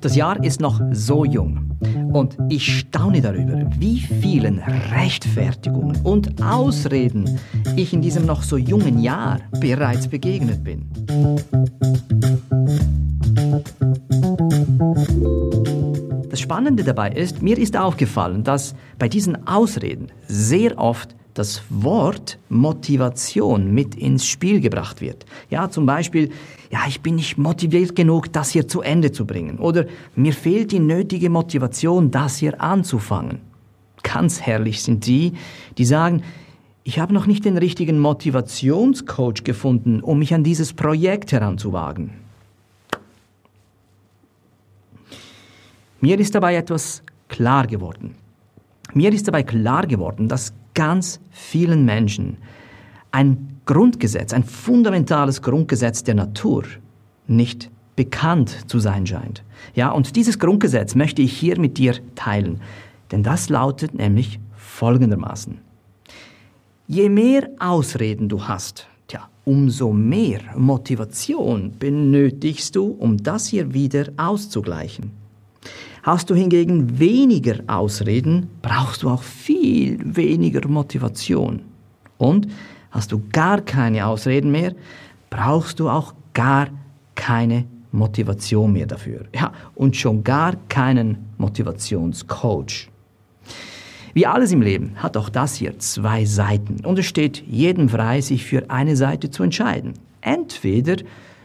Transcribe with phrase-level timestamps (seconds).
[0.00, 1.70] Das Jahr ist noch so jung
[2.12, 7.38] und ich staune darüber, wie vielen Rechtfertigungen und Ausreden
[7.76, 10.88] ich in diesem noch so jungen Jahr bereits begegnet bin.
[16.30, 22.38] Das Spannende dabei ist, mir ist aufgefallen, dass bei diesen Ausreden sehr oft das Wort
[22.48, 25.24] Motivation mit ins Spiel gebracht wird.
[25.48, 26.30] Ja, zum Beispiel,
[26.70, 29.58] ja, ich bin nicht motiviert genug, das hier zu Ende zu bringen.
[29.58, 33.40] Oder mir fehlt die nötige Motivation, das hier anzufangen.
[34.02, 35.32] Ganz herrlich sind die,
[35.78, 36.22] die sagen,
[36.82, 42.12] ich habe noch nicht den richtigen Motivationscoach gefunden, um mich an dieses Projekt heranzuwagen.
[46.00, 48.14] Mir ist dabei etwas klar geworden.
[48.94, 52.38] Mir ist dabei klar geworden, dass ganz vielen Menschen
[53.10, 56.64] ein Grundgesetz, ein fundamentales Grundgesetz der Natur
[57.26, 59.44] nicht bekannt zu sein scheint.
[59.74, 62.62] Ja, und dieses Grundgesetz möchte ich hier mit dir teilen,
[63.12, 65.58] denn das lautet nämlich folgendermaßen.
[66.86, 74.06] Je mehr Ausreden du hast, tja, umso mehr Motivation benötigst du, um das hier wieder
[74.16, 75.12] auszugleichen.
[76.02, 81.62] Hast du hingegen weniger Ausreden, brauchst du auch viel weniger Motivation.
[82.16, 82.48] Und
[82.90, 84.74] hast du gar keine Ausreden mehr,
[85.28, 86.68] brauchst du auch gar
[87.14, 89.26] keine Motivation mehr dafür.
[89.34, 92.88] Ja, und schon gar keinen Motivationscoach.
[94.14, 98.20] Wie alles im Leben hat auch das hier zwei Seiten und es steht jedem frei,
[98.20, 99.94] sich für eine Seite zu entscheiden.
[100.20, 100.96] Entweder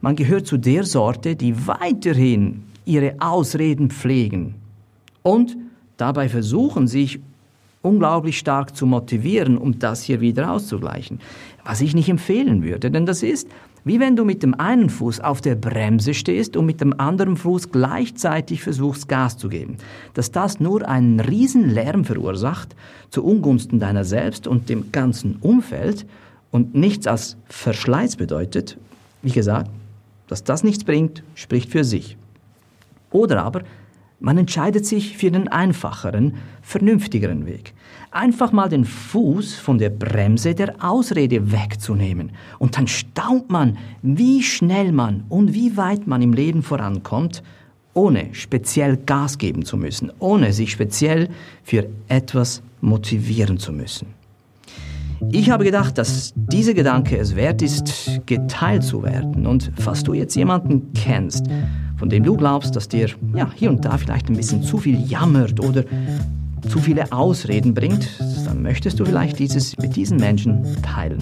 [0.00, 4.56] man gehört zu der Sorte, die weiterhin ihre Ausreden pflegen
[5.22, 5.56] und
[5.96, 7.20] dabei versuchen, sich
[7.82, 11.20] unglaublich stark zu motivieren, um das hier wieder auszugleichen.
[11.64, 13.48] Was ich nicht empfehlen würde, denn das ist,
[13.84, 17.36] wie wenn du mit dem einen Fuß auf der Bremse stehst und mit dem anderen
[17.36, 19.76] Fuß gleichzeitig versuchst, Gas zu geben.
[20.12, 22.76] Dass das nur einen riesen Lärm verursacht,
[23.08, 26.04] zu Ungunsten deiner selbst und dem ganzen Umfeld
[26.50, 28.76] und nichts als Verschleiß bedeutet,
[29.22, 29.70] wie gesagt,
[30.26, 32.16] dass das nichts bringt, spricht für sich.
[33.10, 33.62] Oder aber
[34.20, 37.72] man entscheidet sich für den einfacheren, vernünftigeren Weg.
[38.10, 42.32] Einfach mal den Fuß von der Bremse der Ausrede wegzunehmen.
[42.58, 47.42] Und dann staunt man, wie schnell man und wie weit man im Leben vorankommt,
[47.94, 51.28] ohne speziell Gas geben zu müssen, ohne sich speziell
[51.64, 54.08] für etwas motivieren zu müssen.
[55.32, 59.46] Ich habe gedacht, dass dieser Gedanke es wert ist, geteilt zu werden.
[59.46, 61.46] Und falls du jetzt jemanden kennst,
[62.00, 64.98] von dem du glaubst, dass dir ja, hier und da vielleicht ein bisschen zu viel
[65.06, 65.84] jammert oder
[66.68, 68.08] zu viele Ausreden bringt,
[68.46, 71.18] dann möchtest du vielleicht dieses mit diesen Menschen teilen.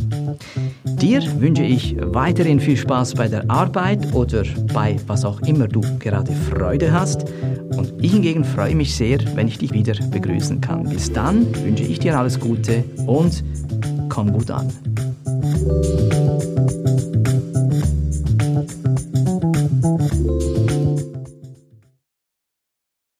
[0.84, 5.80] Dir wünsche ich weiterhin viel Spaß bei der Arbeit oder bei was auch immer du
[5.98, 7.24] gerade Freude hast.
[7.76, 10.84] Und ich hingegen freue mich sehr, wenn ich dich wieder begrüßen kann.
[10.84, 13.42] Bis dann wünsche ich dir alles Gute und
[14.08, 14.68] komm gut an.